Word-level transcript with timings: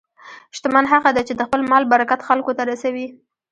شتمن 0.55 0.85
هغه 0.93 1.09
دی 1.15 1.23
چې 1.27 1.33
د 1.35 1.41
خپل 1.47 1.61
مال 1.71 1.83
برکت 1.93 2.19
خلکو 2.27 2.51
ته 2.57 2.63
رسوي. 2.71 3.07